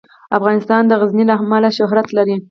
[0.37, 2.35] افغانستان د غزني له امله شهرت لري.